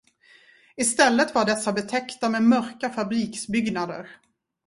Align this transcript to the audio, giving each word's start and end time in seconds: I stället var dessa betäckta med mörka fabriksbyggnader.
I 0.75 0.83
stället 0.83 1.35
var 1.35 1.45
dessa 1.45 1.73
betäckta 1.73 2.29
med 2.29 2.43
mörka 2.43 2.89
fabriksbyggnader. 2.89 4.09